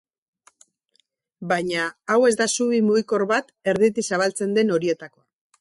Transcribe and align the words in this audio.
Baina 1.51 1.83
hau 2.15 2.19
ez 2.31 2.33
da 2.41 2.49
zubi 2.55 2.81
mugikor 2.89 3.27
bat, 3.35 3.55
erditik 3.75 4.11
zabaltzen 4.15 4.59
den 4.61 4.79
horietakoa. 4.79 5.25